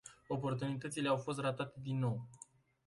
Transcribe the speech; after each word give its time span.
Oportunitățile 0.29 1.07
au 1.09 1.17
fost 1.17 1.39
ratate 1.39 1.79
din 1.81 1.99
nou. 1.99 2.27